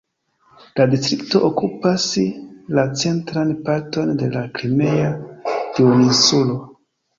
[0.79, 2.05] La distrikto okupas
[2.79, 5.15] la centran parton de la Krimea
[5.53, 6.61] duoninsulo.